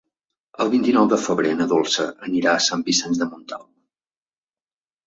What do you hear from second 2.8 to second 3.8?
Vicenç de Montalt.